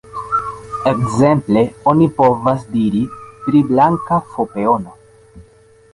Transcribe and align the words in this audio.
Ekzemple, 0.91 1.61
oni 1.93 2.09
povas 2.21 2.65
diri 2.77 3.05
pri 3.45 3.65
"blanka 3.71 4.19
f-peono". 4.33 4.99